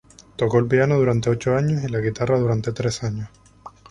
Tocó 0.35 0.57
el 0.57 0.65
piano 0.65 0.97
durante 0.97 1.29
ocho 1.29 1.55
años 1.55 1.83
y 1.83 1.87
la 1.87 1.99
guitarra 1.99 2.39
durante 2.39 2.71
tres 2.71 3.03
años. 3.03 3.29